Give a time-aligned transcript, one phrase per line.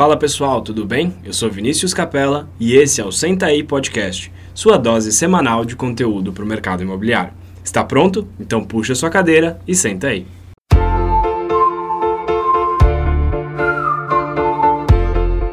[0.00, 1.14] Fala pessoal, tudo bem?
[1.22, 5.76] Eu sou Vinícius Capella e esse é o Senta aí Podcast, sua dose semanal de
[5.76, 7.34] conteúdo para o mercado imobiliário.
[7.62, 8.26] Está pronto?
[8.40, 10.26] Então puxa sua cadeira e senta aí.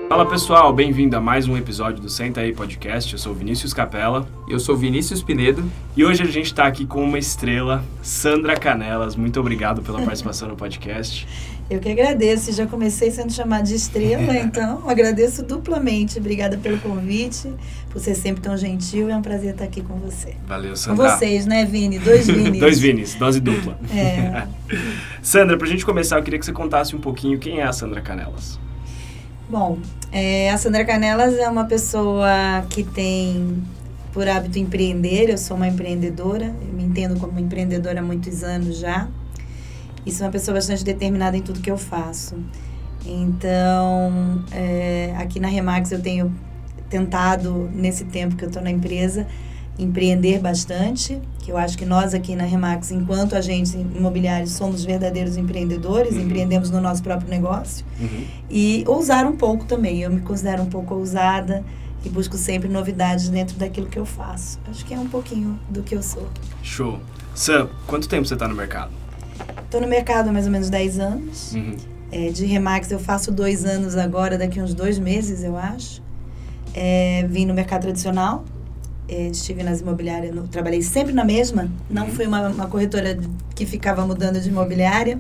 [0.08, 3.14] Fala pessoal, bem-vindo a mais um episódio do Senta aí Podcast.
[3.14, 4.28] Eu sou Vinícius Capella.
[4.50, 5.64] Eu sou Vinícius Pinedo.
[5.96, 9.16] E hoje a gente está aqui com uma estrela, Sandra Canelas.
[9.16, 11.28] Muito obrigado pela participação no podcast.
[11.70, 16.18] Eu que agradeço, já comecei sendo chamada de estrela, então agradeço duplamente.
[16.18, 17.54] Obrigada pelo convite,
[17.90, 19.10] por ser sempre tão gentil.
[19.10, 20.36] É um prazer estar aqui com você.
[20.48, 21.04] Valeu, Sandra.
[21.04, 22.00] Com vocês, né, Vini?
[22.00, 22.60] Dois Vinis.
[22.60, 23.78] Dois Vinis, dose dupla.
[23.94, 24.48] É.
[25.22, 27.74] Sandra, para a gente começar, eu queria que você contasse um pouquinho quem é a
[27.74, 28.58] Sandra Canelas.
[29.50, 29.80] Bom,
[30.12, 33.62] é, a Sandra Canelas é uma pessoa que tem
[34.14, 35.30] por hábito empreender.
[35.30, 39.08] Eu sou uma empreendedora, eu me entendo como empreendedora há muitos anos já.
[40.08, 42.38] E sou uma pessoa bastante determinada em tudo que eu faço.
[43.06, 46.34] Então, é, aqui na Remax eu tenho
[46.90, 49.28] tentado, nesse tempo que eu estou na empresa,
[49.78, 55.36] empreender bastante, que eu acho que nós aqui na Remax, enquanto agentes imobiliários, somos verdadeiros
[55.36, 56.22] empreendedores, uhum.
[56.22, 57.86] empreendemos no nosso próprio negócio.
[58.00, 58.26] Uhum.
[58.50, 60.04] E ousar um pouco também.
[60.04, 61.66] Eu me considero um pouco ousada
[62.06, 64.58] e busco sempre novidades dentro daquilo que eu faço.
[64.70, 66.30] Acho que é um pouquinho do que eu sou.
[66.64, 66.98] Show.
[67.36, 69.07] Sam, quanto tempo você está no mercado?
[69.68, 71.52] Estou no mercado há mais ou menos 10 anos.
[71.54, 71.76] Uhum.
[72.10, 76.02] É, de Remax eu faço dois anos agora, daqui uns dois meses, eu acho.
[76.74, 78.46] É, vim no mercado tradicional,
[79.10, 82.12] é, estive nas imobiliárias, no, trabalhei sempre na mesma, não uhum.
[82.12, 83.20] fui uma, uma corretora
[83.54, 85.20] que ficava mudando de imobiliária.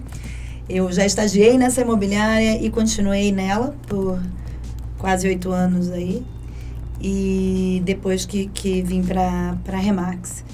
[0.70, 4.22] Eu já estagiei nessa imobiliária e continuei nela por
[4.98, 6.26] quase oito anos aí.
[7.02, 10.46] E depois que, que vim para a Remax.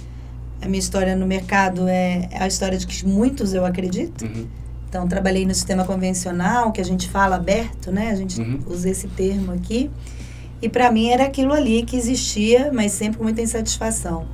[0.64, 4.24] A minha história no mercado é, é, a história de que muitos eu acredito.
[4.24, 4.48] Uhum.
[4.88, 8.12] Então, trabalhei no sistema convencional, que a gente fala aberto, né?
[8.12, 8.60] A gente uhum.
[8.68, 9.92] usa esse termo aqui.
[10.62, 14.26] E para mim era aquilo ali que existia, mas sempre com muita insatisfação.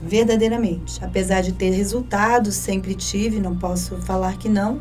[0.00, 1.04] Verdadeiramente.
[1.04, 4.80] Apesar de ter resultados, sempre tive, não posso falar que não.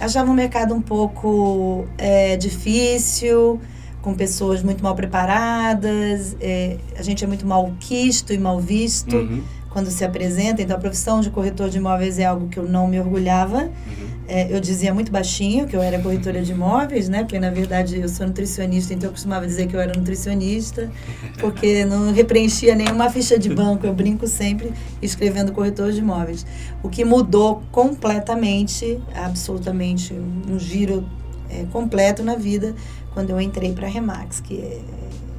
[0.00, 3.60] Achava o mercado um pouco é, difícil,
[4.02, 6.36] com pessoas muito mal preparadas.
[6.40, 9.14] É, a gente é muito mal quisto e mal visto.
[9.14, 10.62] Uhum quando se apresenta.
[10.62, 13.64] Então, a profissão de corretor de imóveis é algo que eu não me orgulhava.
[13.64, 14.08] Uhum.
[14.26, 17.20] É, eu dizia muito baixinho que eu era corretora de imóveis, né?
[17.20, 20.90] Porque, na verdade, eu sou nutricionista, então eu costumava dizer que eu era nutricionista,
[21.40, 23.86] porque não repreenchia nenhuma ficha de banco.
[23.86, 26.44] Eu brinco sempre escrevendo corretor de imóveis.
[26.82, 31.08] O que mudou completamente, absolutamente, um giro
[31.48, 32.74] é, completo na vida,
[33.14, 34.80] quando eu entrei para a Remax, que é,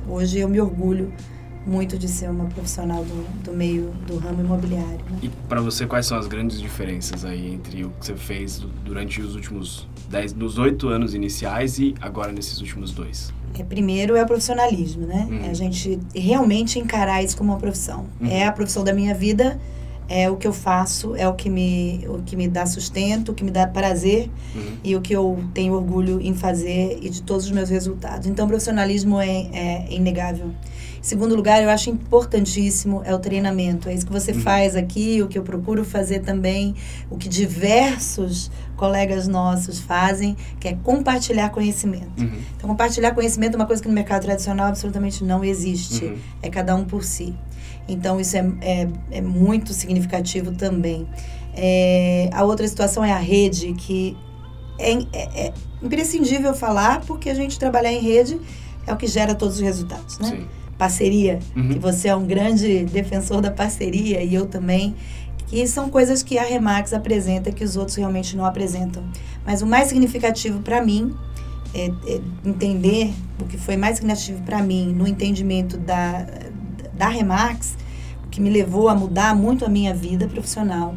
[0.07, 1.13] hoje eu me orgulho
[1.69, 4.99] muito de ser uma profissional do, do meio do ramo imobiliário.
[5.09, 5.19] Né?
[5.23, 9.21] E para você, quais são as grandes diferenças aí entre o que você fez durante
[9.21, 13.31] os últimos dez, dos oito anos iniciais e agora nesses últimos dois?
[13.57, 15.27] É, primeiro é o profissionalismo, né?
[15.29, 15.45] Uhum.
[15.45, 18.05] É a gente realmente encarar isso como uma profissão.
[18.19, 18.27] Uhum.
[18.29, 19.59] É a profissão da minha vida,
[20.07, 23.35] é o que eu faço, é o que me, o que me dá sustento, o
[23.35, 24.77] que me dá prazer uhum.
[24.83, 28.27] e o que eu tenho orgulho em fazer e de todos os meus resultados.
[28.27, 30.51] Então, o profissionalismo é, é inegável.
[31.01, 33.89] Segundo lugar, eu acho importantíssimo é o treinamento.
[33.89, 34.41] É isso que você uhum.
[34.41, 36.75] faz aqui, o que eu procuro fazer também,
[37.09, 42.21] o que diversos colegas nossos fazem, que é compartilhar conhecimento.
[42.21, 42.39] Uhum.
[42.55, 46.05] Então, compartilhar conhecimento é uma coisa que no mercado tradicional absolutamente não existe.
[46.05, 46.17] Uhum.
[46.41, 47.33] É cada um por si.
[47.87, 51.07] Então, isso é, é, é muito significativo também.
[51.55, 54.17] É, a outra situação é a rede, que
[54.77, 58.39] é, é, é imprescindível falar, porque a gente trabalhar em rede
[58.85, 60.29] é o que gera todos os resultados, né?
[60.29, 61.69] Sim parceria, uhum.
[61.69, 64.95] que você é um grande defensor da parceria e eu também,
[65.45, 69.03] que são coisas que a Remax apresenta que os outros realmente não apresentam.
[69.45, 71.13] Mas o mais significativo para mim
[71.73, 76.25] é, é, entender o que foi mais significativo para mim no entendimento da,
[76.93, 77.75] da Remax,
[78.25, 80.95] o que me levou a mudar muito a minha vida profissional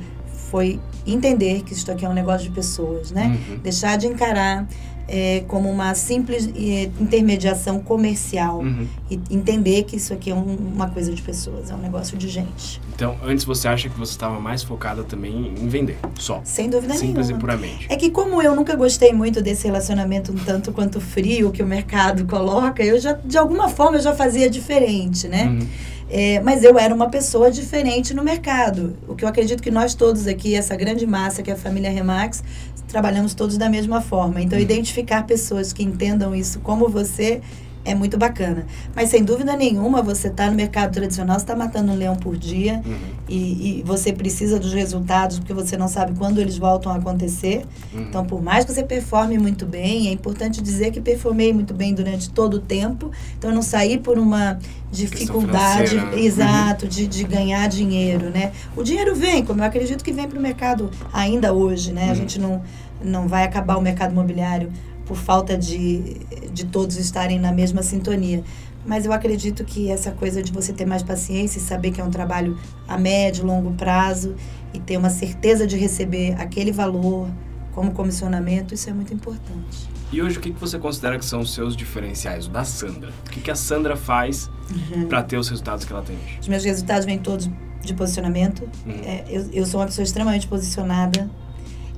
[0.48, 3.38] foi entender que isso aqui é um negócio de pessoas, né?
[3.48, 3.58] Uhum.
[3.58, 4.68] Deixar de encarar
[5.08, 8.86] é, como uma simples é, intermediação comercial uhum.
[9.10, 12.28] e entender que isso aqui é um, uma coisa de pessoas, é um negócio de
[12.28, 12.80] gente.
[12.94, 16.40] Então, antes você acha que você estava mais focada também em vender, só?
[16.44, 17.38] Sem dúvida Simples nenhuma.
[17.38, 17.86] e puramente.
[17.88, 21.66] É que como eu nunca gostei muito desse relacionamento um tanto quanto frio que o
[21.66, 25.46] mercado coloca, eu já, de alguma forma, eu já fazia diferente, né?
[25.46, 25.66] Uhum.
[26.08, 28.96] É, mas eu era uma pessoa diferente no mercado.
[29.08, 31.90] O que eu acredito que nós todos aqui, essa grande massa que é a família
[31.90, 32.42] Remax,
[32.88, 34.40] trabalhamos todos da mesma forma.
[34.40, 34.64] Então, uhum.
[34.64, 37.40] identificar pessoas que entendam isso como você
[37.84, 38.64] é muito bacana.
[38.94, 42.36] Mas sem dúvida nenhuma, você está no mercado tradicional, você está matando um leão por
[42.36, 42.94] dia uhum.
[43.28, 47.64] e, e, você precisa dos resultados porque você não sabe quando eles voltam a acontecer.
[47.92, 48.02] Uhum.
[48.02, 51.92] Então, por mais que você performe muito bem, é importante dizer que performei muito bem
[51.92, 53.10] durante todo o tempo.
[53.36, 54.58] Então, eu não saí por uma
[54.90, 56.20] dificuldade, né?
[56.20, 56.90] exato, uhum.
[56.90, 58.52] de, de ganhar dinheiro, né?
[58.76, 62.04] O dinheiro vem, como eu acredito que vem para o mercado ainda hoje, né?
[62.04, 62.14] A uhum.
[62.14, 62.62] gente não,
[63.02, 64.70] não vai acabar o mercado imobiliário
[65.06, 66.16] por falta de,
[66.52, 68.42] de todos estarem na mesma sintonia.
[68.84, 72.04] Mas eu acredito que essa coisa de você ter mais paciência e saber que é
[72.04, 72.58] um trabalho
[72.88, 74.34] a médio, longo prazo
[74.74, 77.28] e ter uma certeza de receber aquele valor
[77.72, 79.88] como comissionamento, isso é muito importante.
[80.12, 83.10] E hoje, o que, você considera que são os seus diferenciais, o da Sandra?
[83.26, 85.06] O que, que a Sandra faz uhum.
[85.06, 86.38] para ter os resultados que ela tem hoje?
[86.40, 87.48] Os meus resultados vêm todos
[87.80, 88.68] de posicionamento.
[88.84, 89.00] Uhum.
[89.04, 91.30] É, eu, eu sou uma pessoa extremamente posicionada,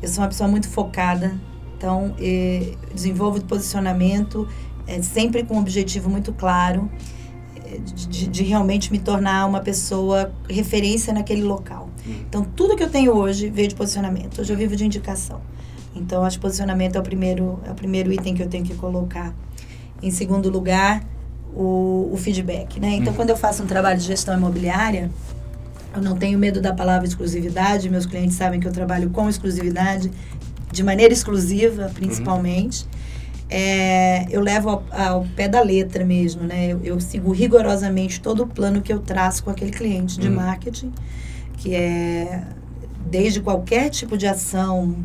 [0.00, 1.34] eu sou uma pessoa muito focada,
[1.84, 4.48] então, eh, desenvolvo posicionamento
[4.86, 6.90] eh, sempre com um objetivo muito claro
[7.56, 11.90] eh, de, de, realmente me tornar uma pessoa referência naquele local.
[12.08, 12.14] Hum.
[12.26, 14.40] Então, tudo que eu tenho hoje veio de posicionamento.
[14.40, 15.42] Hoje eu vivo de indicação.
[15.94, 18.74] Então, acho que posicionamento é o primeiro, é o primeiro item que eu tenho que
[18.74, 19.34] colocar.
[20.02, 21.04] Em segundo lugar,
[21.54, 22.80] o, o feedback.
[22.80, 22.94] Né?
[22.94, 23.16] Então, hum.
[23.16, 25.10] quando eu faço um trabalho de gestão imobiliária,
[25.94, 27.88] eu não tenho medo da palavra exclusividade.
[27.88, 30.10] Meus clientes sabem que eu trabalho com exclusividade
[30.74, 32.82] de maneira exclusiva, principalmente.
[32.82, 33.04] Uhum.
[33.48, 36.72] É, eu levo ao, ao, pé da letra mesmo, né?
[36.72, 40.34] Eu, eu, sigo rigorosamente todo o plano que eu traço com aquele cliente de uhum.
[40.34, 40.92] marketing,
[41.58, 42.42] que é
[43.06, 44.96] desde qualquer tipo de ação,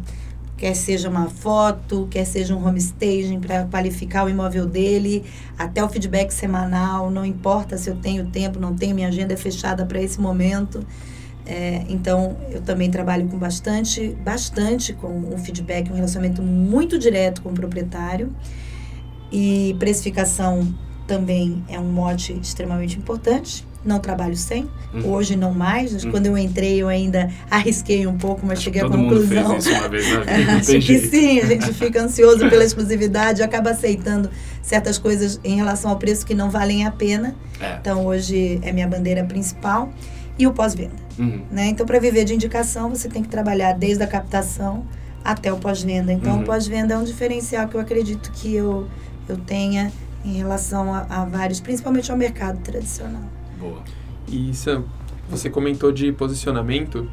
[0.58, 5.24] quer seja uma foto, quer seja um home staging para qualificar o imóvel dele,
[5.58, 9.38] até o feedback semanal, não importa se eu tenho tempo, não tenho, minha agenda é
[9.38, 10.84] fechada para esse momento.
[11.50, 17.42] É, então, eu também trabalho com bastante, bastante com um feedback, um relacionamento muito direto
[17.42, 18.32] com o proprietário.
[19.32, 20.72] E precificação
[21.08, 23.68] também é um mote extremamente importante.
[23.84, 25.12] Não trabalho sem, uhum.
[25.12, 26.04] hoje não mais.
[26.04, 26.12] Uhum.
[26.12, 29.44] Quando eu entrei, eu ainda arrisquei um pouco, mas Acho cheguei à conclusão.
[29.48, 31.10] Mundo fez isso uma vez na vida, Acho que jeito.
[31.10, 34.30] sim, a gente fica ansioso pela exclusividade, acaba aceitando
[34.62, 37.34] certas coisas em relação ao preço que não valem a pena.
[37.60, 37.78] É.
[37.82, 39.92] Então, hoje é minha bandeira principal
[40.38, 41.09] e o pós-venda.
[41.20, 41.44] Uhum.
[41.52, 41.68] Né?
[41.68, 44.86] Então, para viver de indicação, você tem que trabalhar desde a captação
[45.24, 46.14] até o pós-venda.
[46.14, 46.42] Então, uhum.
[46.42, 48.88] o pós-venda é um diferencial que eu acredito que eu,
[49.28, 49.92] eu tenha
[50.24, 53.24] em relação a, a vários, principalmente ao mercado tradicional.
[53.60, 53.84] Boa.
[54.28, 54.86] E isso,
[55.30, 57.10] você comentou de posicionamento.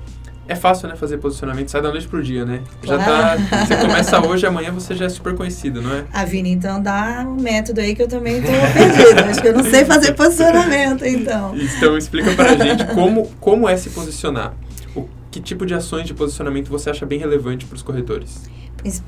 [0.49, 2.63] É fácil, né, fazer posicionamento, sai da noite pro dia, né?
[2.83, 6.05] Já tá, você começa hoje, amanhã você já é super conhecido, não é?
[6.13, 9.27] A Vini, então dá um método aí que eu também tô perdida.
[9.27, 11.53] Acho que eu não sei fazer posicionamento, então.
[11.57, 14.55] Então explica pra gente como, como é se posicionar.
[14.95, 18.43] O, que tipo de ações de posicionamento você acha bem relevante para os corretores?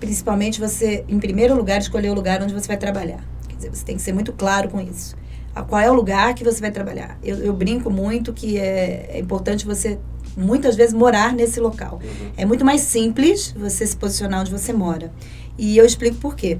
[0.01, 3.21] Principalmente você, em primeiro lugar, escolher o lugar onde você vai trabalhar.
[3.49, 5.17] Quer dizer, você tem que ser muito claro com isso.
[5.55, 7.17] A qual é o lugar que você vai trabalhar?
[7.23, 9.99] Eu, eu brinco muito que é, é importante você
[10.37, 12.01] muitas vezes morar nesse local.
[12.03, 12.31] Uhum.
[12.37, 15.13] É muito mais simples você se posicionar onde você mora.
[15.57, 16.59] E eu explico por quê.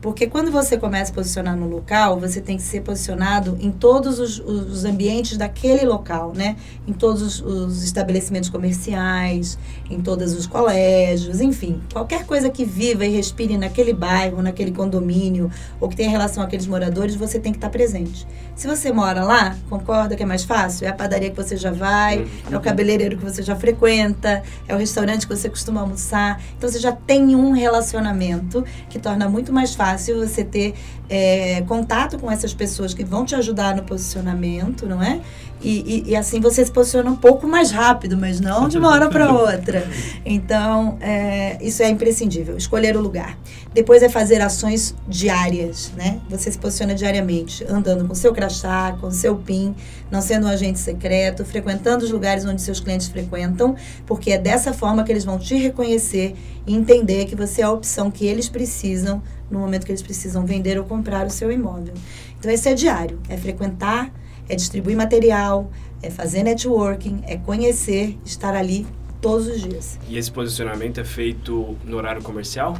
[0.00, 4.18] Porque quando você começa a posicionar no local, você tem que ser posicionado em todos
[4.18, 6.56] os, os ambientes daquele local, né?
[6.88, 9.58] Em todos os, os, estabelecimentos comerciais,
[9.90, 11.82] em todos os colégios, enfim.
[11.92, 16.66] Qualquer coisa que viva e respire naquele bairro, naquele condomínio, ou que tenha relação àqueles
[16.66, 18.26] moradores, você tem que estar presente.
[18.56, 20.86] Se você mora lá, concorda que é mais fácil?
[20.86, 24.74] É a padaria que você já vai, é o cabeleireiro que você já frequenta, é
[24.74, 26.40] o restaurante que você costuma almoçar.
[26.56, 30.74] Então você já tem um relacionamento que torna muito mais fácil fácil você ter
[31.08, 35.20] é, contato com essas pessoas que vão te ajudar no posicionamento, não é?
[35.62, 38.88] E, e, e, assim você se posiciona um pouco mais rápido, mas não de uma
[38.88, 39.86] hora para outra.
[40.24, 42.56] Então, é, isso é imprescindível.
[42.56, 43.36] Escolher o lugar.
[43.74, 46.18] Depois é fazer ações diárias, né?
[46.30, 49.74] Você se posiciona diariamente, andando com seu crachá, com seu PIN,
[50.10, 54.72] não sendo um agente secreto, frequentando os lugares onde seus clientes frequentam, porque é dessa
[54.72, 56.34] forma que eles vão te reconhecer
[56.66, 60.44] e entender que você é a opção que eles precisam no momento que eles precisam
[60.46, 61.94] vender ou comprar o seu imóvel.
[62.38, 64.12] Então, esse é diário, é frequentar,
[64.48, 65.70] é distribuir material,
[66.02, 68.86] é fazer networking, é conhecer, estar ali
[69.20, 69.98] todos os dias.
[70.08, 72.76] E esse posicionamento é feito no horário comercial?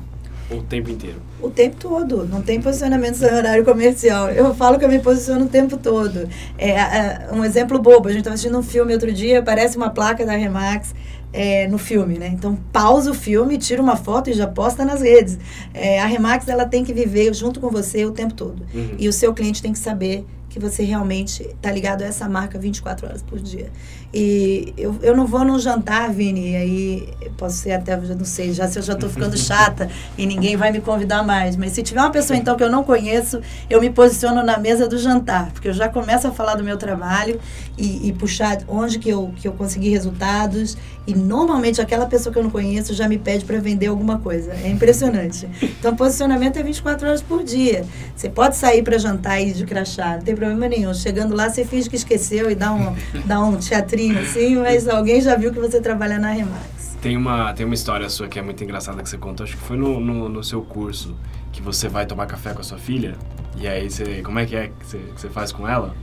[0.51, 1.17] O tempo inteiro?
[1.41, 2.27] O tempo todo.
[2.27, 4.31] Não tem posicionamento no horário comercial.
[4.31, 6.29] Eu falo que eu me posiciono o tempo todo.
[6.59, 8.09] É, é um exemplo bobo.
[8.09, 10.95] A gente estava assistindo um filme outro dia, aparece uma placa da Remax
[11.33, 12.29] é, no filme, né?
[12.35, 15.39] Então pausa o filme, tira uma foto e já posta nas redes.
[15.73, 18.63] É, a Remax ela tem que viver junto com você o tempo todo.
[18.75, 18.97] Uhum.
[18.99, 22.59] E o seu cliente tem que saber que você realmente está ligado a essa marca
[22.59, 23.71] 24 horas por dia.
[24.13, 28.53] E eu, eu não vou num jantar, Vini, aí posso ser até, eu não sei,
[28.53, 29.89] já se eu já estou ficando chata
[30.19, 31.55] e ninguém vai me convidar mais.
[31.57, 33.41] Mas se tiver uma pessoa então que eu não conheço,
[33.71, 36.77] eu me posiciono na mesa do jantar, porque eu já começo a falar do meu
[36.77, 37.41] trabalho
[37.79, 40.77] e, e puxar onde que eu, que eu consegui resultados.
[41.07, 44.53] E normalmente aquela pessoa que eu não conheço já me pede para vender alguma coisa.
[44.53, 45.49] É impressionante.
[45.81, 47.87] Então, posicionamento é 24 horas por dia.
[48.15, 50.95] Você pode sair para jantar e de crachá, não tem problema nenhum.
[50.95, 55.21] Chegando lá, você finge que esqueceu e dá um, dá um teatrinho assim, mas alguém
[55.21, 56.97] já viu que você trabalha na Remax.
[57.03, 59.63] Tem uma, tem uma história sua que é muito engraçada que você contou, acho que
[59.63, 61.15] foi no, no, no seu curso,
[61.53, 63.15] que você vai tomar café com a sua filha,
[63.57, 65.95] e aí você, como é que é que você, que você faz com ela?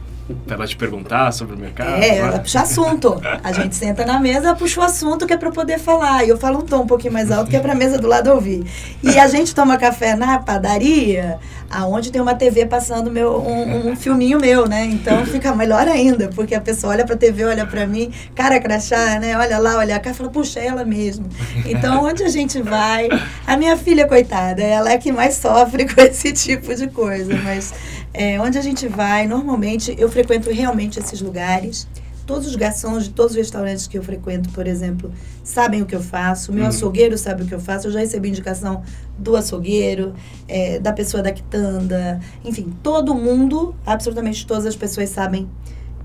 [0.45, 2.03] Pra ela te perguntar sobre o mercado?
[2.03, 3.21] É, ela puxa assunto.
[3.41, 6.25] A gente senta na mesa, puxa o assunto que é para poder falar.
[6.25, 8.07] E eu falo um tom um pouquinho mais alto que é para a mesa do
[8.07, 8.65] lado ouvir.
[9.01, 13.95] E a gente toma café na padaria, aonde tem uma TV passando meu, um, um
[13.95, 14.85] filminho meu, né?
[14.85, 18.59] Então fica melhor ainda, porque a pessoa olha para a TV, olha para mim, cara
[18.59, 19.37] crachá, né?
[19.37, 21.27] Olha lá, olha cá, fala, puxa, é ela mesmo.
[21.65, 23.09] Então, onde a gente vai...
[23.45, 27.73] A minha filha, coitada, ela é que mais sofre com esse tipo de coisa, mas
[28.13, 31.87] é, onde a gente vai, normalmente, eu frequento realmente esses lugares.
[32.27, 35.09] Todos os garçons de todos os restaurantes que eu frequento, por exemplo,
[35.43, 36.51] sabem o que eu faço.
[36.51, 36.69] O meu Uhum.
[36.69, 37.87] açougueiro sabe o que eu faço.
[37.87, 38.83] Eu já recebi indicação
[39.17, 40.13] do açougueiro,
[40.47, 42.19] é, da pessoa da quitanda.
[42.45, 45.49] Enfim, todo mundo, absolutamente todas as pessoas sabem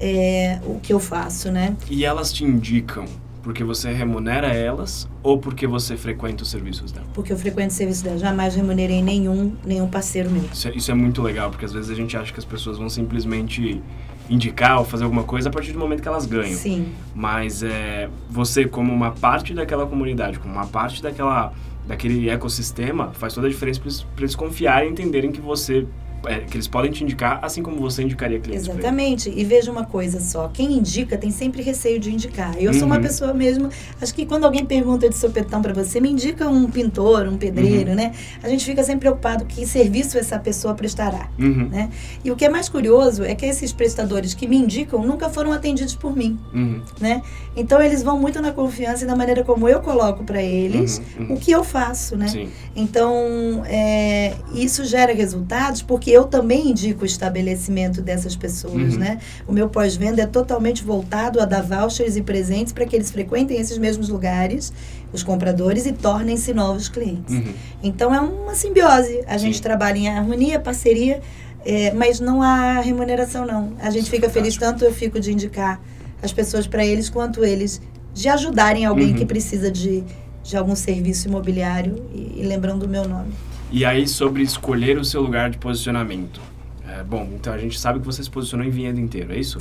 [0.00, 1.76] é, o que eu faço, né?
[1.91, 3.05] E elas te indicam
[3.43, 7.07] porque você remunera elas ou porque você frequenta os serviços dela?
[7.12, 8.17] Porque eu frequento o serviço dela.
[8.17, 10.45] Jamais remunerei nenhum, nenhum parceiro meu.
[10.52, 12.79] Isso é, isso é muito legal, porque às vezes a gente acha que as pessoas
[12.79, 13.83] vão simplesmente
[14.29, 16.57] indicar ou fazer alguma coisa a partir do momento que elas ganham.
[16.57, 16.93] Sim.
[17.14, 21.52] Mas é, você, como uma parte daquela comunidade, como uma parte daquela,
[21.87, 25.87] daquele ecossistema, faz toda a diferença para eles, eles confiarem e entenderem que você.
[26.26, 28.69] É, que eles podem te indicar, assim como você indicaria clientes.
[28.69, 29.33] Exatamente.
[29.35, 32.55] E veja uma coisa só, quem indica tem sempre receio de indicar.
[32.61, 33.02] Eu sou uma Uhum.
[33.02, 33.69] pessoa mesmo,
[34.00, 37.91] acho que quando alguém pergunta de sopetão para você, me indica um pintor, um pedreiro,
[37.91, 37.97] Uhum.
[37.97, 38.12] né?
[38.43, 41.29] A gente fica sempre preocupado que serviço essa pessoa prestará.
[41.38, 41.91] Uhum, Né?
[42.25, 45.52] E o que é mais curioso é que esses prestadores que me indicam nunca foram
[45.52, 47.23] atendidos por mim, uhum, né?
[47.57, 51.26] Então eles vão muito na confiança e na maneira como eu coloco para eles Uhum,
[51.29, 51.35] uhum.
[51.35, 52.29] o que eu faço, né?
[52.29, 52.49] Sim.
[52.75, 58.99] Então, é, isso gera resultados porque eu também indico o estabelecimento dessas pessoas, Uhum.
[58.99, 59.19] né?
[59.47, 63.59] O meu pós-venda é totalmente voltado a dar vouchers e presentes para que eles frequentem
[63.61, 64.73] esses mesmos lugares,
[65.12, 67.35] os compradores, e tornem-se novos clientes.
[67.35, 67.52] Uhum.
[67.83, 69.23] Então, é uma simbiose.
[69.26, 69.62] A gente Sim.
[69.62, 71.21] trabalha em harmonia, parceria,
[71.64, 73.73] é, mas não há remuneração, não.
[73.81, 75.81] A gente fica feliz, tanto eu fico de indicar
[76.23, 77.81] as pessoas para eles, quanto eles
[78.14, 79.14] de ajudarem alguém Uhum.
[79.14, 80.04] que precisa de,
[80.42, 83.33] de algum serviço imobiliário e, e lembrando o meu nome.
[83.73, 86.43] E aí, sobre escolher o seu lugar de posicionamento.
[86.87, 89.57] É, bom, então a gente sabe que você se posicionou em Vinhedo inteiro, é isso?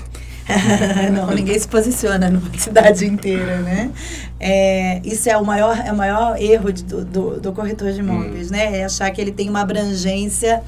[1.15, 3.89] não, ninguém se posiciona numa cidade inteira, né?
[4.37, 8.51] É, isso é o maior, é o maior erro de- do, do, corretor de imóveis,
[8.51, 8.79] né?
[8.79, 10.61] É achar que ele tem uma abrangência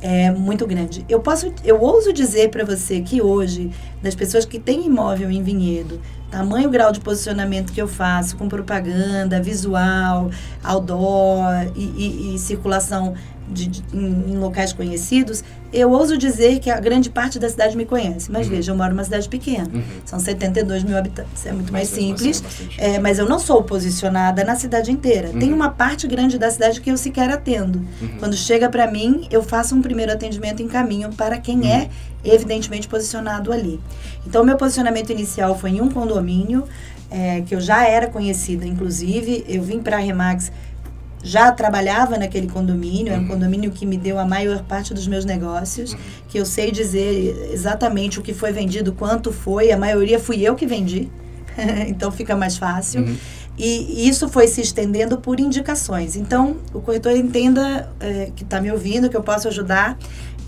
[0.00, 1.04] é, muito grande.
[1.08, 5.42] Eu posso, eu ouso dizer para você que hoje, das pessoas que têm imóvel em
[5.42, 10.30] vinhedo, tamanho grau de posicionamento que eu faço com propaganda, visual,
[10.62, 13.14] outdoor e, e- e circulação
[13.48, 17.84] de- de- em, locais conhecidos, eu ouso dizer que a grande parte da cidade me
[17.84, 18.30] conhece.
[18.30, 18.52] Mas Uhum.
[18.54, 19.68] veja, eu moro numa cidade pequena.
[19.72, 19.82] Uhum.
[20.04, 21.44] São 72 mil habitantes.
[21.46, 22.42] É muito mais Mas é simples.
[22.78, 25.28] É, mas eu não sou posicionada na cidade inteira.
[25.28, 25.54] Tem Uhum.
[25.56, 27.78] uma parte grande da cidade que eu sequer atendo.
[28.00, 28.08] Uhum.
[28.18, 31.66] Quando chega para mim, eu faço um primeiro atendimento em caminho para quem Uhum.
[31.66, 31.88] é
[32.24, 33.78] evidentemente posicionado ali.
[34.26, 36.64] Então, meu posicionamento inicial foi em um condomínio
[37.08, 39.44] é, que eu já era conhecida, inclusive.
[39.48, 40.50] Eu vim para a Remax,
[41.26, 43.12] já trabalhava naquele condomínio.
[43.12, 43.28] É um Uhum.
[43.28, 45.98] condomínio que me deu a maior parte dos meus negócios, Uhum.
[46.28, 49.72] que eu sei dizer exatamente o que foi vendido, quanto foi.
[49.72, 51.08] A maioria fui eu que vendi.
[51.88, 53.00] então fica mais fácil.
[53.02, 53.16] Uhum.
[53.58, 56.14] E e isso foi se estendendo por indicações.
[56.14, 59.96] Então, o corretor entenda, é, que está me ouvindo, que eu posso ajudar,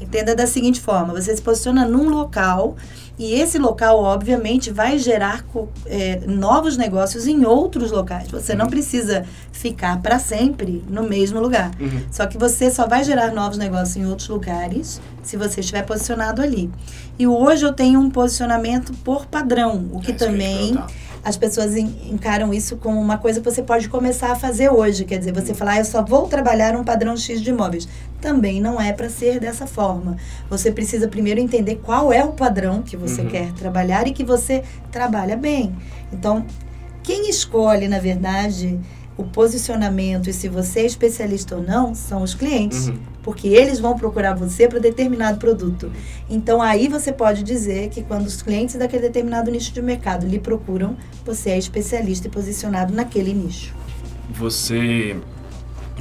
[0.01, 2.77] entenda da seguinte forma: você se posiciona num local
[3.19, 5.45] e esse local, obviamente, vai gerar
[5.87, 8.29] é, novos negócios em outros locais.
[8.29, 11.73] Você não precisa ficar para sempre no mesmo lugar.
[11.81, 12.03] Uhum.
[12.13, 16.41] Só que você só vai gerar novos negócios em outros lugares se você estiver posicionado
[16.41, 16.71] ali.
[17.19, 20.79] E hoje eu tenho um posicionamento por padrão, o que É também
[21.25, 25.05] as pessoas en- encaram isso como uma coisa que você pode começar a fazer hoje.
[25.05, 27.89] Quer dizer, você falar, "Ah, eu só vou trabalhar um padrão X de imóveis.
[28.21, 30.17] Também não é para ser dessa forma.
[30.51, 33.29] Você precisa primeiro entender qual é o padrão que você Uhum.
[33.29, 35.75] quer trabalhar e que você trabalha bem.
[36.13, 36.45] Então,
[37.01, 38.79] Quem escolhe, na verdade,
[39.17, 42.89] o posicionamento e se você é especialista ou não são os clientes.
[42.89, 42.99] Uhum.
[43.23, 45.91] Porque eles vão procurar você para determinado produto.
[46.29, 50.39] Então aí você pode dizer que quando os clientes daquele determinado nicho de mercado lhe
[50.39, 53.75] procuram, você é especialista e posicionado naquele nicho.
[54.35, 55.17] Você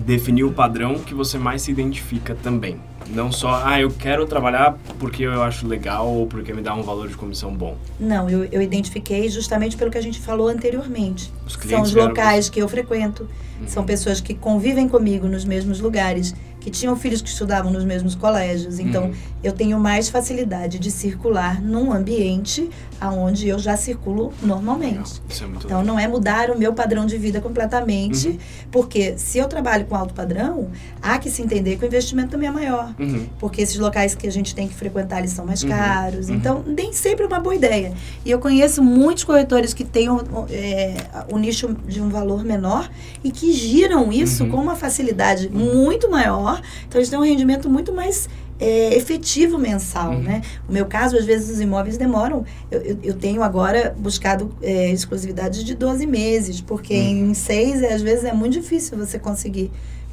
[0.01, 2.77] definiu o padrão que você mais se identifica também.
[3.09, 6.83] Não só, ah, eu quero trabalhar porque eu acho legal ou porque me dá um
[6.83, 7.77] valor de comissão bom.
[7.99, 11.31] Não, eu, eu identifiquei justamente pelo que a gente falou anteriormente.
[11.45, 13.27] Os São os locais que eu frequento,
[13.59, 13.67] Uhum.
[13.67, 18.13] são pessoas que convivem comigo nos mesmos lugares, que tinham filhos que estudavam nos mesmos
[18.15, 18.77] colégios.
[18.79, 19.13] Então, Uhum.
[19.43, 25.21] eu tenho mais facilidade de circular num ambiente aonde eu já circulo normalmente.
[25.39, 28.37] É muito Então, não é mudar o meu padrão de vida completamente, Uhum.
[28.71, 30.69] porque se eu trabalho com alto padrão,
[31.01, 32.93] há que se entender que o investimento também é maior.
[32.99, 33.27] Uhum.
[33.39, 36.27] Porque esses locais que a gente tem que frequentar, eles são mais Uhum, caros.
[36.29, 36.35] uhum.
[36.35, 37.93] Então, nem sempre é uma boa ideia.
[38.25, 40.95] E eu conheço muitos corretores que têm o, o- é,
[41.31, 42.89] o nicho de um valor menor
[43.23, 46.46] e que giram isso com uma facilidade muito maior.
[46.87, 50.21] Então, eles têm um rendimento muito mais é, efetivo mensal, Uhum.
[50.23, 50.41] né?
[50.67, 52.43] O meu caso, às vezes, os imóveis demoram.
[52.71, 57.29] Eu, eu, eu tenho agora buscado é, exclusividade de 12 meses, porque Uhum.
[57.29, 59.69] em seis, é, às vezes, é muito difícil você conseguir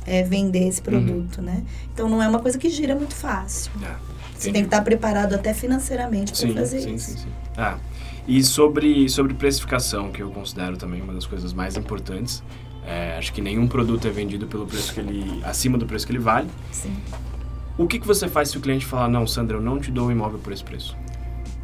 [0.06, 1.62] é, vender esse produto, né?
[1.94, 3.72] Então, não é uma coisa que gira muito fácil.
[3.82, 3.94] É,
[4.36, 7.12] Você tem que estar preparado até financeiramente para Sim, fazer sim, isso.
[7.12, 7.28] sim, sim.
[7.56, 7.78] Ah,
[8.28, 12.42] e sobre, sobre precificação, que eu considero também uma das coisas mais importantes.
[12.86, 15.40] É, acho que nenhum produto é vendido pelo preço que ele.
[15.44, 16.48] acima do preço que ele vale.
[16.70, 16.94] Sim.
[17.78, 20.08] O que, que você faz se o cliente falar, não, Sandra, eu não te dou
[20.08, 20.96] o imóvel por esse preço?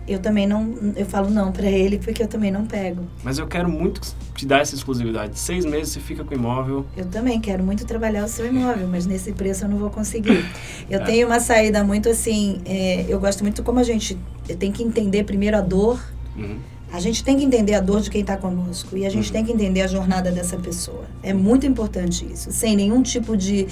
[0.09, 3.05] Eu também não, eu falo não para ele porque eu também não pego.
[3.23, 4.01] Mas eu quero muito
[4.35, 5.39] te dar essa exclusividade.
[5.39, 6.85] Seis meses você fica com o imóvel.
[6.97, 10.45] Eu também quero muito trabalhar o seu imóvel, mas nesse preço eu não vou conseguir.
[10.91, 11.05] Eu É.
[11.05, 14.19] tenho uma saída muito assim, é, eu gosto muito como a gente
[14.59, 16.01] tem que entender primeiro a dor.
[16.35, 16.59] Uhum.
[16.93, 19.33] A gente tem que entender a dor de quem está conosco e a gente Uhum.
[19.33, 21.05] tem que entender a jornada dessa pessoa.
[21.23, 23.67] É muito importante isso, sem nenhum tipo de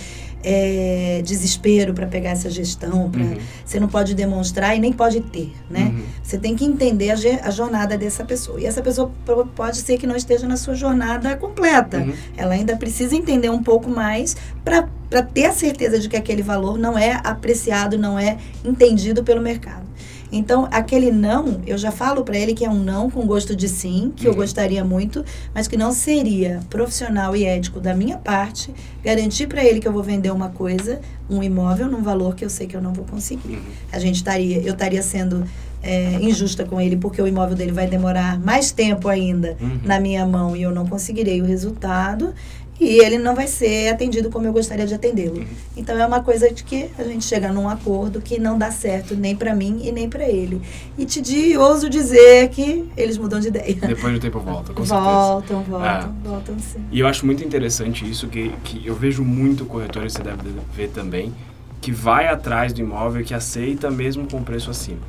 [0.44, 3.10] é, desespero para pegar essa gestão.
[3.10, 3.36] Pra, Uhum.
[3.64, 5.92] Você não pode demonstrar e nem pode ter, né?
[5.92, 6.02] Uhum.
[6.22, 8.60] Você tem que entender a, a jornada dessa pessoa.
[8.60, 9.10] E essa pessoa
[9.56, 11.98] pode ser que não esteja na sua jornada completa.
[11.98, 12.12] Uhum.
[12.36, 16.78] Ela ainda precisa entender um pouco mais para ter a certeza de que aquele valor
[16.78, 19.87] não é apreciado, não é entendido pelo mercado.
[20.30, 23.68] Então, aquele não, eu já falo para ele que é um não com gosto de
[23.68, 24.36] sim, que eu Uhum.
[24.38, 29.80] gostaria muito, mas que não seria profissional e ético da minha parte garantir para ele
[29.80, 32.82] que eu vou vender uma coisa, um imóvel, num valor que eu sei que eu
[32.82, 33.62] não vou conseguir Uhum.
[33.92, 35.44] a gente estaria, eu estaria sendo
[35.82, 39.78] é, injusta com ele porque o imóvel dele vai demorar mais tempo ainda Uhum.
[39.84, 42.34] na minha mão e eu não conseguirei o resultado
[42.80, 45.38] e ele não vai ser atendido como eu gostaria de atendê-lo.
[45.38, 45.46] Uhum.
[45.76, 49.14] Então é uma coisa de que a gente chega num acordo que não dá certo
[49.16, 50.60] nem para mim e nem para ele.
[50.96, 53.74] E te di, ouso dizer que eles mudam de ideia.
[53.74, 55.10] Depois do tempo volta, com certeza.
[55.10, 55.86] Voltam, voltam,
[56.24, 56.28] É.
[56.28, 56.80] voltam sim.
[56.92, 60.38] E eu acho muito interessante isso, que, que eu vejo muito corretor, e você deve
[60.74, 61.34] ver também,
[61.80, 65.00] que vai atrás do imóvel que aceita mesmo com preço acima.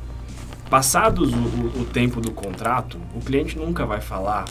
[0.68, 4.44] Passados o, o- o tempo do contrato, o cliente nunca vai falar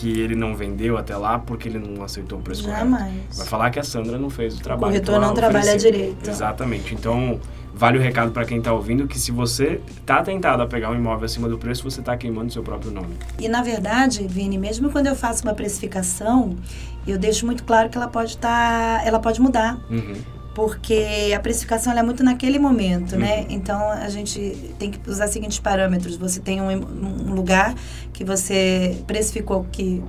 [0.00, 2.80] que ele não vendeu até lá porque ele não aceitou o preço correto.
[2.84, 3.12] Jamais.
[3.36, 4.92] Vai falar que a Sandra não fez o trabalho.
[4.92, 6.28] corretor que ela não trabalha direito.
[6.28, 6.94] Exatamente.
[6.94, 7.40] Então,
[7.74, 10.94] vale o recado para quem está ouvindo que se você está tentado a pegar um
[10.94, 13.14] imóvel acima do preço, você está queimando seu próprio nome.
[13.38, 16.56] E na verdade, Vini, mesmo quando eu faço uma precificação,
[17.06, 20.14] eu deixo muito claro que ela pode estar, ela pode mudar, Uhum.
[20.58, 23.42] Porque a precificação é muito naquele momento, né?
[23.42, 23.46] Uhum.
[23.50, 26.16] Então a gente tem que usar os seguintes parâmetros.
[26.16, 27.74] Você tem um, um lugar
[28.12, 30.02] que você precificou que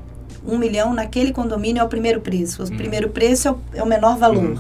[0.44, 2.64] um milhão naquele condomínio é o primeiro preço.
[2.64, 2.78] O Uhum.
[2.78, 4.54] primeiro preço é o, é o menor valor.
[4.54, 4.60] Uhum.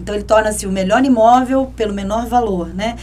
[0.00, 2.96] Então ele torna-se o melhor imóvel pelo menor valor, né?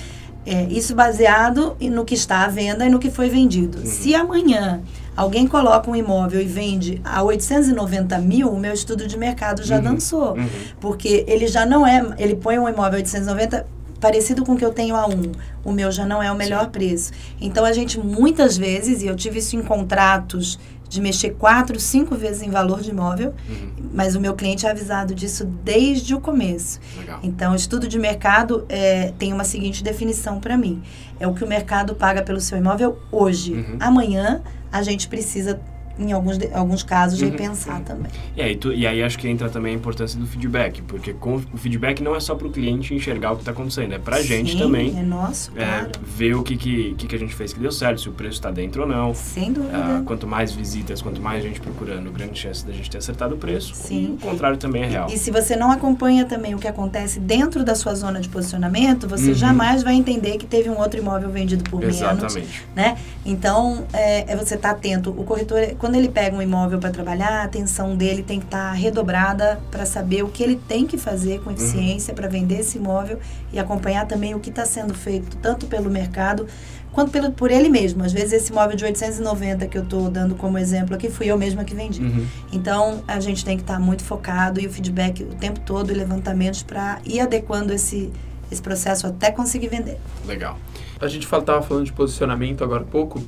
[0.47, 3.77] É, isso baseado no que está à venda e no que foi vendido.
[3.77, 3.85] Uhum.
[3.85, 4.81] Se amanhã
[5.15, 9.77] alguém coloca um imóvel e vende a 890 mil, o meu estudo de mercado já
[9.77, 9.83] Uhum.
[9.83, 10.33] dançou.
[10.33, 10.47] Uhum.
[10.79, 12.05] Porque ele já não é.
[12.17, 13.65] Ele põe um imóvel a 890
[13.99, 15.31] parecido com o que eu tenho a um.
[15.63, 17.11] O meu já não é o melhor preço.
[17.41, 20.59] Então a gente muitas vezes, e eu tive isso em contratos
[20.95, 23.89] de mexer quatro, cinco vezes em valor de imóvel, Uhum.
[23.93, 26.79] mas o meu cliente é avisado disso desde o começo.
[26.97, 27.19] Legal.
[27.21, 30.81] Então, o estudo de mercado é, tem uma seguinte definição para mim:
[31.19, 33.53] é o que o mercado paga pelo seu imóvel hoje.
[33.53, 33.77] Uhum.
[33.79, 35.59] Amanhã, a gente precisa,
[35.97, 37.29] em alguns, alguns casos, Uhum.
[37.29, 38.11] repensar também.
[38.35, 41.35] E aí, tu- e aí acho que entra também a importância do feedback, porque com,
[41.53, 44.17] o feedback não é só para o cliente enxergar o que está acontecendo, é para
[44.17, 45.91] a gente também É nosso, é, claro.
[46.05, 48.51] ver o que, que, que, a gente fez que deu certo, se o preço está
[48.51, 49.13] dentro ou não.
[49.13, 49.75] Sem dúvida.
[49.77, 53.37] Ah, quanto mais visitas, quanto mais gente procurando, grande chance da gente ter acertado o
[53.37, 53.73] preço.
[53.75, 54.09] Sim.
[54.09, 55.07] E o contrário também é real.
[55.09, 59.07] E se você não acompanha também o que acontece dentro da sua zona de posicionamento,
[59.07, 59.33] você Uhum.
[59.33, 61.95] jamais vai entender que teve um outro imóvel vendido por menos.
[61.95, 62.63] Exatamente.
[62.75, 62.97] né?
[63.25, 65.09] Então, é, é você estar atento.
[65.11, 68.69] O corretor, quando ele pega um imóvel para trabalhar, a atenção dele tem que estar
[68.69, 72.15] tá redobrada para saber o que ele tem que fazer com eficiência uhum.
[72.15, 73.19] para vender esse imóvel
[73.53, 76.47] e acompanhar também o que está sendo feito, tanto pelo mercado
[76.91, 78.03] quanto pelo, por ele mesmo.
[78.03, 81.37] Às vezes esse imóvel de 890 que eu estou dando como exemplo aqui, fui eu
[81.37, 82.01] mesma que vendi.
[82.01, 82.25] Uhum.
[82.51, 85.91] Então, a gente tem que estar tá muito focado e o feedback o tempo todo
[85.91, 88.11] e levantamentos para ir adequando esse,
[88.51, 89.99] esse processo até conseguir vender.
[90.25, 90.57] Legal.
[90.99, 93.21] A gente estava falando de posicionamento agora há pouco.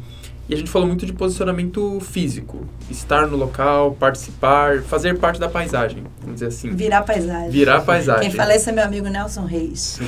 [0.50, 5.50] E a gente falou muito de posicionamento físico, estar no local, participar, fazer parte da
[5.50, 6.74] paisagem, vamos dizer assim.
[6.74, 7.50] Virar paisagem.
[7.50, 8.30] Virar paisagem.
[8.30, 10.00] Quem fala isso é meu amigo Nelson Reis.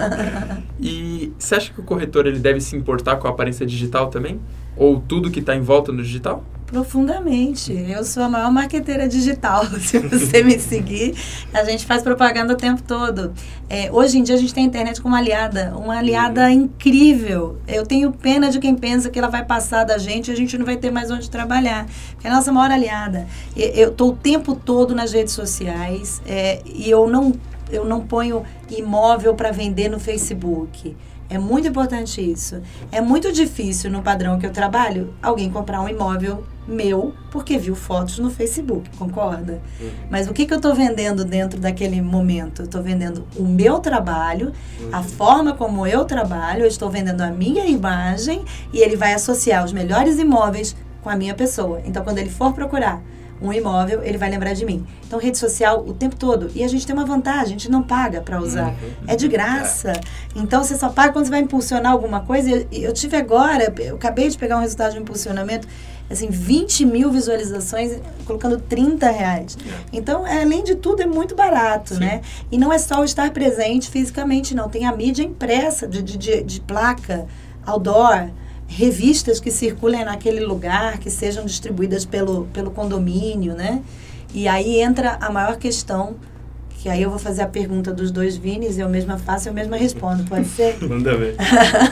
[0.80, 4.40] e você acha que o corretor ele deve se importar com a aparência digital também?
[4.78, 6.42] Ou tudo que está em volta no digital?
[6.66, 7.72] Profundamente.
[7.72, 9.64] Eu sou a maior marqueteira digital.
[9.78, 11.14] Se você me seguir,
[11.54, 13.32] a gente faz propaganda o tempo todo.
[13.70, 16.50] É, hoje em dia a gente tem a internet como aliada, uma aliada uhum.
[16.50, 17.58] incrível.
[17.68, 20.58] Eu tenho pena de quem pensa que ela vai passar da gente e a gente
[20.58, 21.86] não vai ter mais onde trabalhar.
[22.22, 23.28] É a nossa maior aliada.
[23.56, 27.32] Eu estou o tempo todo nas redes sociais é, e eu não,
[27.70, 30.96] eu não ponho imóvel para vender no Facebook.
[31.28, 32.60] É muito importante isso.
[32.90, 37.74] É muito difícil no padrão que eu trabalho alguém comprar um imóvel meu porque viu
[37.74, 39.60] fotos no Facebook, concorda?
[39.80, 39.90] Uhum.
[40.10, 42.62] Mas o que, que eu estou vendendo dentro daquele momento?
[42.62, 44.88] Eu estou vendendo o meu trabalho, uhum.
[44.92, 49.64] a forma como eu trabalho, eu estou vendendo a minha imagem e ele vai associar
[49.64, 51.80] os melhores imóveis com a minha pessoa.
[51.84, 53.02] Então, quando ele for procurar
[53.40, 54.86] um imóvel, ele vai lembrar de mim.
[55.06, 56.50] Então, rede social o tempo todo.
[56.54, 58.70] E a gente tem uma vantagem, a gente não paga para usar.
[58.70, 58.90] Uhum.
[59.06, 59.92] É de graça.
[60.34, 62.50] Então, você só paga quando você vai impulsionar alguma coisa.
[62.50, 65.68] Eu, eu tive agora, eu acabei de pegar um resultado de impulsionamento
[66.10, 69.58] assim, 20 mil visualizações colocando 30 reais.
[69.66, 69.84] É.
[69.92, 72.00] Então, é, além de tudo, é muito barato, Sim.
[72.00, 72.20] né?
[72.50, 74.68] E não é só o estar presente fisicamente, não.
[74.68, 77.26] Tem a mídia impressa de, de, de placa,
[77.64, 78.30] outdoor,
[78.66, 83.82] revistas que circulem naquele lugar, que sejam distribuídas pelo, pelo condomínio, né?
[84.34, 86.16] E aí entra a maior questão
[86.78, 89.76] que aí eu vou fazer a pergunta dos dois Vinis, eu mesma faço, eu mesma
[89.76, 90.76] respondo, pode ser?
[90.86, 91.36] Manda ver.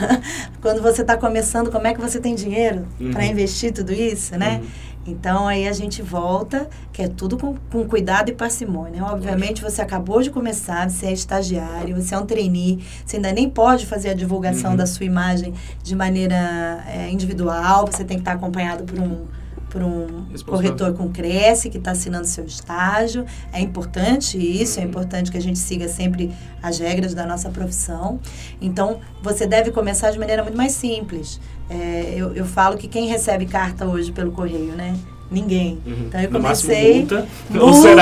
[0.60, 3.10] Quando você está começando, como é que você tem dinheiro uhum.
[3.10, 4.60] para investir tudo isso, né?
[4.62, 4.94] Uhum.
[5.06, 9.04] Então aí a gente volta, que é tudo com, com cuidado e parcimônia.
[9.04, 13.48] Obviamente você acabou de começar, você é estagiário, você é um trainee, você ainda nem
[13.48, 14.76] pode fazer a divulgação uhum.
[14.76, 19.24] da sua imagem de maneira é, individual, você tem que estar acompanhado por um
[19.74, 23.26] por um corretor com Cresce que está assinando seu estágio.
[23.52, 24.88] É importante isso, é uhum.
[24.88, 26.30] importante que a gente siga sempre
[26.62, 28.20] as regras da nossa profissão.
[28.60, 31.40] Então, você deve começar de maneira muito mais simples.
[31.68, 34.96] É, eu, eu falo que quem recebe carta hoje pelo correio, né?
[35.34, 35.80] Ninguém.
[35.84, 36.04] Uhum.
[36.06, 36.98] Então eu comecei.
[36.98, 37.94] multa, multa.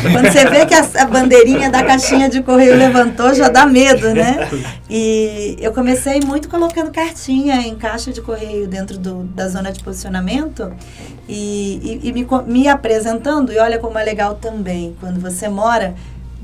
[0.10, 4.14] Quando você vê que a, a, bandeirinha da caixinha de correio levantou, já dá medo,
[4.14, 4.48] né?
[4.92, 9.80] E eu comecei muito colocando cartinha em caixa de correio dentro do, da zona de
[9.84, 10.72] posicionamento
[11.28, 13.52] e, e, e me, me apresentando.
[13.52, 15.94] E olha como é legal também, quando você mora.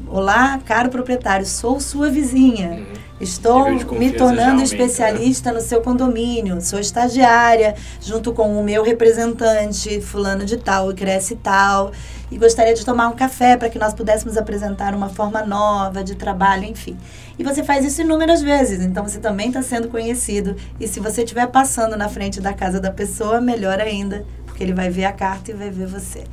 [0.07, 2.68] Olá, caro proprietário, sou sua vizinha.
[2.68, 3.05] Uhum.
[3.18, 5.59] Estou me tornando especialista né?
[5.59, 6.61] no seu condomínio.
[6.61, 11.92] Sou estagiária, junto com o meu representante, fulano de tal, cresce tal.
[12.31, 16.14] E gostaria de tomar um café para que nós pudéssemos apresentar uma forma nova de
[16.14, 16.96] trabalho, enfim.
[17.38, 20.55] E você faz isso inúmeras vezes, então você também está sendo conhecido.
[20.79, 24.74] E se você estiver passando na frente da casa da pessoa, melhor ainda, porque ele
[24.74, 26.24] vai ver a carta e vai ver você.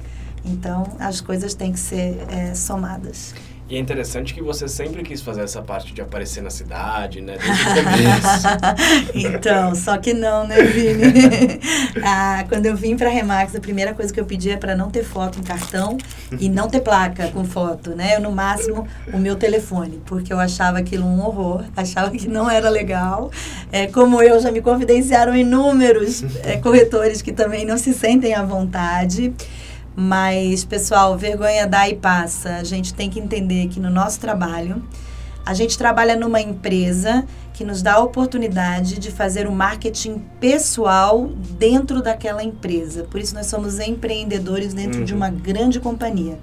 [0.44, 3.34] Então, as coisas têm que ser é, somadas.
[3.74, 7.38] E é interessante que você sempre quis fazer essa parte de aparecer na cidade, né?
[7.42, 9.36] Desde o começo.
[9.36, 11.60] então, só que não, né, Vini?
[12.06, 14.92] ah, quando eu vim para Remax, a primeira coisa que eu pedi é para não
[14.92, 15.98] ter foto em cartão
[16.40, 18.16] e não ter placa com foto, né?
[18.16, 22.48] Eu, no máximo, o meu telefone, porque eu achava aquilo um horror, achava que não
[22.48, 23.32] era legal.
[23.72, 28.44] É, como eu, já me confidenciaram inúmeros é, corretores que também não se sentem à
[28.44, 29.34] vontade.
[29.96, 32.56] Mas, pessoal, vergonha dá e passa.
[32.56, 34.84] A gente tem que entender que no nosso trabalho,
[35.46, 41.30] a gente trabalha numa empresa que nos dá a oportunidade de fazer o marketing pessoal
[41.58, 43.04] dentro daquela empresa.
[43.04, 45.06] Por isso, nós somos empreendedores dentro uhum.
[45.06, 46.40] de uma grande companhia.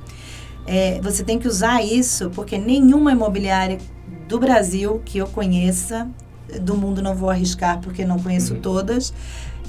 [0.66, 3.78] É, você tem que usar isso, porque nenhuma imobiliária
[4.28, 6.08] do Brasil que eu conheça,
[6.60, 8.60] do mundo não vou arriscar porque não conheço uhum.
[8.60, 9.12] todas,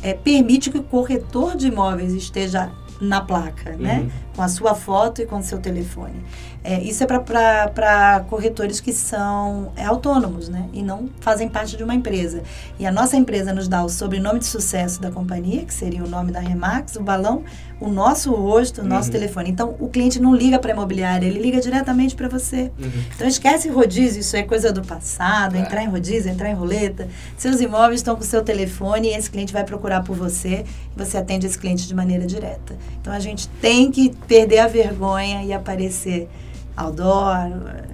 [0.04, 4.00] é, permite que o corretor de imóveis esteja na placa, né?
[4.00, 4.04] uhum.
[4.06, 4.12] né?
[4.36, 6.24] Com a sua foto e com o seu telefone.
[6.64, 10.70] É, isso é para corretores que são é, autônomos, né?
[10.72, 12.44] E não fazem parte de uma empresa.
[12.78, 16.08] E a nossa empresa nos dá o sobrenome de sucesso da companhia, que seria o
[16.08, 17.44] nome da Remax, o balão,
[17.80, 19.14] o nosso rosto, o nosso uhum.
[19.14, 19.50] telefone.
[19.50, 22.72] Então, o cliente não liga para a imobiliária, ele liga diretamente para você.
[22.78, 22.92] Uhum.
[23.16, 25.62] Então, esquece rodízio, isso é coisa do passado, é.
[25.62, 27.08] entrar em rodízio, entrar em roleta.
[27.38, 30.64] Seus imóveis estão com o seu telefone e esse cliente vai procurar por você
[30.96, 32.78] e você atende esse cliente de maneira direta.
[33.02, 36.30] Então, a gente tem que perder a vergonha e aparecer
[36.76, 37.36] outdoor,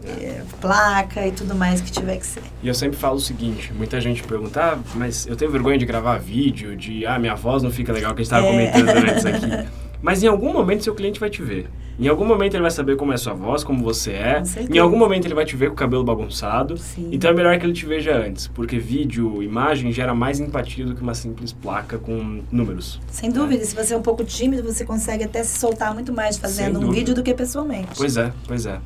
[0.06, 2.44] é, placa e tudo mais que tiver que ser.
[2.62, 5.86] E eu sempre falo o seguinte, muita gente pergunta, ah, mas eu tenho vergonha de
[5.86, 8.72] gravar vídeo, de, ah, minha voz não fica legal, que a gente estava é.
[8.72, 9.68] comentando antes aqui.
[10.02, 11.70] Mas em algum momento seu cliente vai te ver.
[12.00, 14.44] Em algum momento ele vai saber como é sua voz, como você é.
[14.70, 16.78] Em algum momento ele vai te ver com o cabelo bagunçado.
[16.78, 17.10] Sim.
[17.12, 20.94] Então é melhor que ele te veja antes, porque vídeo, imagem gera mais empatia do
[20.94, 23.02] que uma simples placa com números.
[23.08, 23.66] Sem dúvida, é.
[23.66, 26.92] se você é um pouco tímido, você consegue até se soltar muito mais fazendo um
[26.92, 27.90] vídeo do que pessoalmente.
[27.98, 28.80] Pois é, pois é.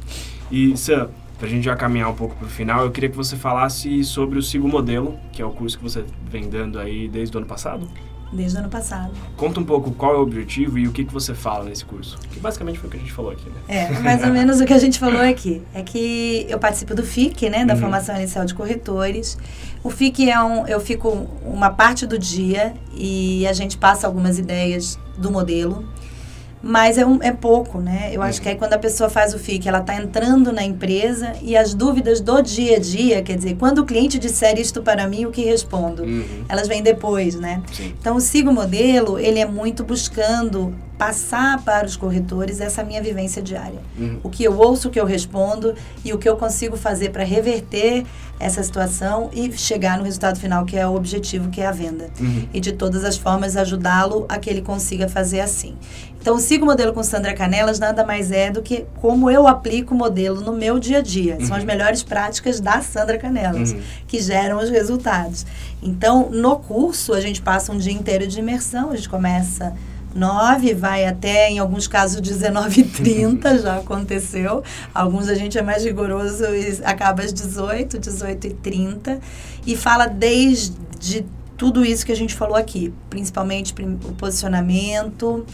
[0.49, 4.05] E Sam, pra gente já caminhar um pouco pro final, eu queria que você falasse
[4.05, 7.39] sobre o Sigo Modelo, que é o curso que você vem dando aí desde o
[7.39, 7.85] ano passado
[8.31, 9.11] desde o ano passado.
[9.35, 12.17] Conta um pouco qual é o objetivo e o que, que você fala nesse curso.
[12.31, 13.55] Que basicamente foi o que a gente falou aqui, né?
[13.67, 15.61] É, mais ou menos o que a gente falou aqui.
[15.73, 17.79] É que eu participo do FIC, né, da uhum.
[17.79, 19.37] Formação Inicial de Corretores.
[19.83, 20.67] O FIC é um...
[20.67, 25.85] Eu fico uma parte do dia e a gente passa algumas ideias do modelo
[26.63, 28.09] mas é, um, é pouco, né?
[28.11, 31.33] Eu acho que aí quando a pessoa faz o FIC, ela está entrando na empresa
[31.41, 35.07] e as dúvidas do dia a dia, quer dizer, quando o cliente disser isto para
[35.07, 36.03] mim, o que respondo?
[36.03, 36.45] Uhum.
[36.47, 37.61] Elas vêm depois, né?
[37.71, 37.93] Sim.
[37.99, 43.41] Então, o Sigo Modelo, ele é muito buscando passar para os corretores essa minha vivência
[43.41, 43.79] diária.
[43.97, 44.19] Uhum.
[44.21, 45.73] O que eu ouço, o que eu respondo
[46.05, 48.05] e o que eu consigo fazer para reverter
[48.39, 52.07] essa situação e chegar no resultado final, que é o objetivo, que é a venda.
[52.19, 52.47] Uhum.
[52.53, 55.75] E de todas as formas ajudá-lo a que ele consiga fazer assim.
[56.19, 59.95] Então, o Sigo Modelo com Sandra Canelas nada mais é do que como eu aplico
[59.95, 61.37] o modelo no meu dia a dia.
[61.39, 61.47] Uhum.
[61.47, 61.67] São as uhum.
[61.67, 63.81] melhores práticas da Sandra Canelas, uhum.
[64.05, 65.47] que geram os resultados.
[65.81, 69.73] Então, no curso, a gente passa um dia inteiro de imersão, a gente começa
[70.13, 74.63] 9, vai até, em alguns casos, 19h30, já aconteceu.
[74.93, 79.19] Alguns a gente é mais rigoroso e acaba às 18, 18h30.
[79.65, 81.25] E fala desde
[81.57, 83.73] tudo isso que a gente falou aqui, principalmente
[84.05, 85.45] o posicionamento,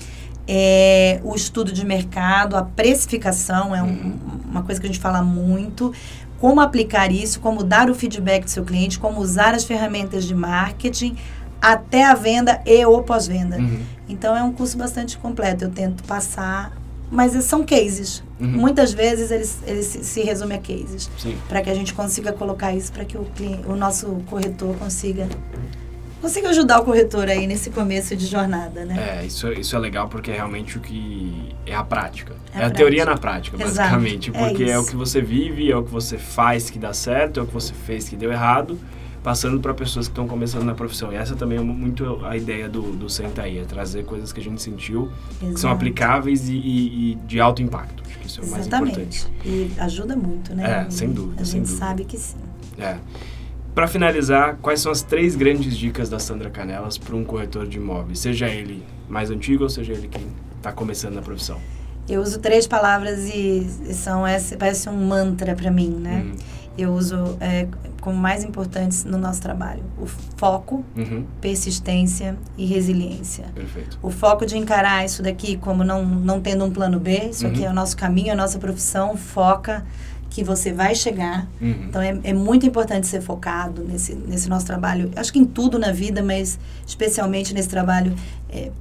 [0.47, 4.19] é, o estudo de mercado, a precificação é um, uhum.
[4.49, 5.93] uma coisa que a gente fala muito.
[6.39, 10.33] Como aplicar isso, como dar o feedback do seu cliente, como usar as ferramentas de
[10.33, 11.17] marketing
[11.61, 13.57] até a venda e o pós-venda.
[13.57, 13.79] Uhum.
[14.07, 15.65] Então é um curso bastante completo.
[15.65, 16.71] Eu tento passar,
[17.11, 18.23] mas são cases.
[18.39, 18.47] Uhum.
[18.47, 21.09] Muitas vezes eles, eles se, se resume a cases.
[21.47, 25.27] Para que a gente consiga colocar isso, para que o, cliente, o nosso corretor consiga
[26.19, 29.19] consiga ajudar o corretor aí nesse começo de jornada, né?
[29.19, 32.35] É, isso, isso é legal porque é realmente o que é a prática.
[32.53, 34.31] É, é a, teoria na prática, basicamente.
[34.31, 34.43] Exato.
[34.43, 36.91] É porque é, é, o que você vive, é o que você faz que dá
[36.91, 38.79] certo, é o que você fez que deu errado
[39.27, 41.11] passando para pessoas que estão começando na profissão.
[41.11, 44.39] E essa também é muito a ideia do, do Senta aí, é trazer coisas que
[44.39, 45.11] a gente sentiu,
[45.41, 45.53] Exato.
[45.53, 48.01] que são aplicáveis e, e, e, de alto impacto.
[48.07, 49.27] Acho que isso é o mais importante.
[49.43, 50.85] E ajuda muito, né?
[50.87, 51.41] É, sem dúvida.
[51.41, 51.85] A sem gente dúvida.
[51.85, 52.37] sabe que sim.
[52.79, 52.99] É.
[53.75, 57.79] Para finalizar, quais são as três grandes dicas da Sandra Canelas para um corretor de
[57.79, 61.59] imóveis, seja ele mais antigo ou seja ele que está começando na profissão?
[62.07, 66.21] Eu uso três palavras e são essa, parece um mantra para mim, né?
[66.25, 66.35] Uhum.
[66.77, 67.67] Eu uso é,
[68.07, 69.83] como mais importantes no nosso trabalho.
[70.01, 70.05] O
[70.37, 71.25] foco, uhum.
[71.41, 73.47] persistência e resiliência.
[73.53, 73.99] Perfeito.
[74.01, 77.51] O foco de encarar isso daqui como não, não tendo um plano B, isso uhum.
[77.51, 79.85] aqui é o nosso caminho, a nossa profissão, foca
[80.29, 81.49] que você vai chegar.
[81.59, 81.87] Uhum.
[81.89, 85.11] Então é, é muito importante ser focado nesse, nesse nosso trabalho.
[85.13, 88.15] Acho que em tudo na vida, mas especialmente nesse trabalho.
[88.49, 88.71] É,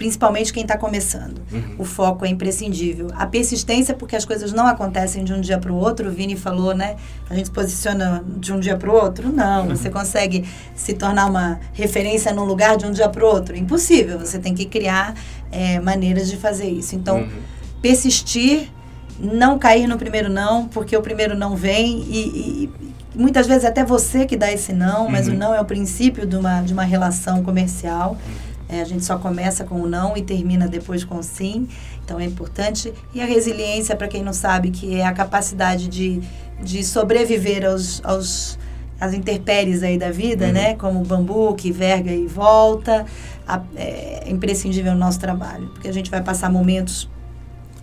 [0.00, 1.42] principalmente quem está começando.
[1.52, 1.74] Uhum.
[1.76, 3.08] O foco é imprescindível.
[3.14, 6.36] A persistência, porque as coisas não acontecem de um dia para o outro, o Vini
[6.36, 6.96] falou, né?
[7.28, 9.30] A gente se posiciona de um dia para o outro.
[9.30, 9.76] Não, uhum.
[9.76, 13.54] você consegue se tornar uma referência num lugar de um dia para o outro.
[13.54, 14.18] Impossível.
[14.18, 15.14] Você tem que criar
[15.52, 16.96] é, maneiras de fazer isso.
[16.96, 17.28] Então, uhum.
[17.82, 18.70] persistir,
[19.20, 22.70] não cair no primeiro não, porque o primeiro não vem e, e
[23.14, 25.36] muitas vezes até você que dá esse não, mas o uhum.
[25.36, 28.12] não é o princípio de uma, de uma relação comercial.
[28.12, 28.49] Uhum.
[28.70, 31.68] É, a gente só começa com o não e termina depois com o sim.
[32.04, 32.92] Então é importante.
[33.12, 36.20] E a resiliência, para quem não sabe, que é a capacidade de,
[36.62, 38.58] de sobreviver aos, aos
[39.00, 40.52] às intempéries aí da vida, uhum.
[40.52, 40.74] né?
[40.74, 43.06] Como o bambu que verga e volta.
[43.48, 47.08] A, é imprescindível no nosso trabalho, porque a gente vai passar momentos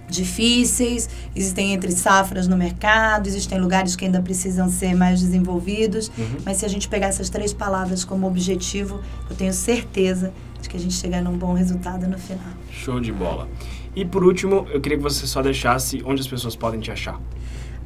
[0.10, 6.38] difíceis, existem entre safras no mercado, existem lugares que ainda precisam ser mais desenvolvidos, uhum.
[6.46, 10.78] mas se a gente pegar essas três palavras como objetivo, eu tenho certeza de que
[10.78, 12.54] a gente chegar num bom resultado no final.
[12.72, 13.48] Show de bola.
[13.96, 17.20] E por último, eu queria que você só deixasse onde as pessoas podem te achar.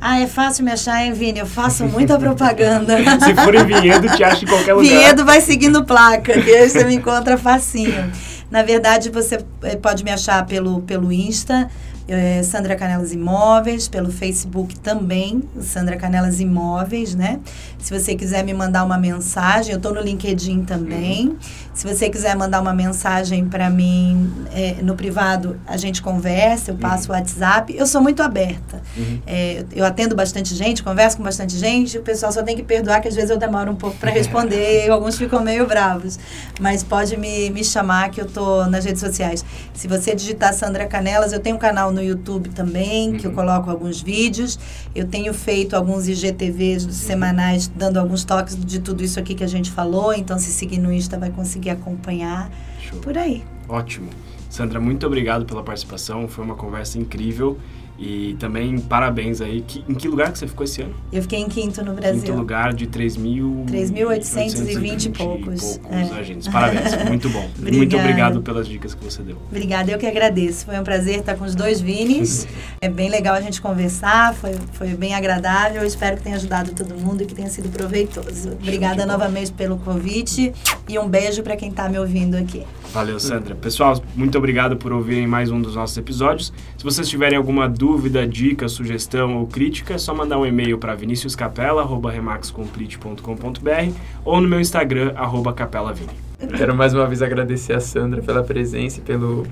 [0.04, 1.40] Ah, é fácil me achar, hein, Vini?
[1.40, 2.98] Eu faço muita propaganda.
[3.20, 4.90] Se for em Vinhedo, te acha em qualquer lugar.
[4.90, 8.12] Vinhedo vai seguindo placa, que aí você me encontra facinho.
[8.52, 11.70] Na verdade, você eh, pode me achar pelo, pelo Insta,
[12.08, 17.40] é, Sandra Canelas Imóveis, pelo Facebook também, Sandra Canelas Imóveis, né?
[17.80, 21.30] Se você quiser me mandar uma mensagem, eu estou no LinkedIn também.
[21.30, 21.38] Uhum.
[21.74, 26.76] Se você quiser mandar uma mensagem para mim é, no privado, a gente conversa, eu
[26.76, 27.20] passo o uhum.
[27.20, 27.74] WhatsApp.
[27.76, 28.82] Eu sou muito aberta.
[28.98, 29.20] Uhum.
[29.26, 31.98] É, eu atendo bastante gente, converso com bastante gente.
[31.98, 34.86] O pessoal só tem que perdoar que às vezes eu demoro um pouco para responder
[34.86, 36.20] e alguns ficam meio bravos.
[36.60, 39.46] Mas pode me, me chamar que eu tô nas redes sociais.
[39.74, 43.36] Se você digitar Sandra Canelas, eu tenho um canal no YouTube também, que eu uhum.
[43.36, 44.58] coloco alguns vídeos.
[44.96, 46.92] Eu tenho feito alguns IGTVs uhum.
[46.92, 50.12] semanais, dando alguns toques de tudo isso aqui que a gente falou.
[50.14, 52.50] Então, se seguir no Insta, vai conseguir acompanhar.
[52.82, 53.00] Show.
[53.00, 53.44] Por aí.
[53.70, 54.10] Ótimo.
[54.50, 56.28] Sandra, muito obrigado pela participação.
[56.28, 57.58] Foi uma conversa incrível.
[58.02, 59.62] E também parabéns aí.
[59.62, 60.96] Que, em que lugar que você ficou esse ano?
[61.14, 62.24] Eu fiquei em quinto no Brasil.
[62.24, 65.78] Quinto lugar de 3.820 e poucos.
[65.78, 66.20] poucos é.
[66.20, 66.48] agentes.
[66.48, 67.48] Parabéns, muito bom.
[67.62, 69.38] muito obrigado pelas dicas que você deu.
[69.52, 70.66] Obrigada, eu que agradeço.
[70.66, 72.48] Foi um prazer estar com os dois Vinis.
[72.82, 75.82] é bem legal a gente conversar, foi, foi bem agradável.
[75.82, 78.54] Eu espero que tenha ajudado todo mundo e que tenha sido proveitoso.
[78.54, 80.52] Obrigada novamente pelo convite
[80.90, 82.66] e um beijo para quem está me ouvindo aqui.
[82.92, 83.56] Valeu, Sandra.
[83.56, 86.52] Pessoal, muito obrigado por ouvirem mais um dos nossos episódios.
[86.78, 87.91] Se vocês tiverem alguma dúvida,
[88.26, 95.14] dica, sugestão ou crítica, é só mandar um e-mail para viniciuscapela.remaxcomplete.com.br ou no meu Instagram,
[95.54, 96.12] capelavini.
[96.58, 99.46] Quero mais uma vez agradecer a Sandra pela presença pelo,